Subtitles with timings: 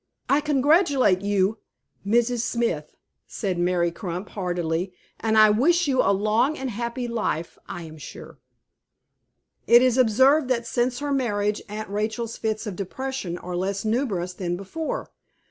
[0.27, 1.59] "I congratulate you,
[2.03, 2.39] Mrs.
[2.41, 2.95] Smith,"
[3.27, 7.99] said Mary Crump, heartily; "and I wish you a long and happy life, I am
[7.99, 8.39] sure."
[9.67, 14.33] It is observed that, since her marriage, Aunt Rachel's fits of depression are less numerous
[14.33, 15.11] than before.